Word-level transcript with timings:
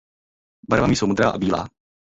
Barvami 0.69 0.95
jsou 0.95 1.07
modrá 1.07 1.29
a 1.29 1.37
bílá. 1.37 1.67